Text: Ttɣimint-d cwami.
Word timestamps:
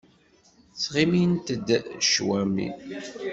Ttɣimint-d 0.73 1.67
cwami. 2.09 2.69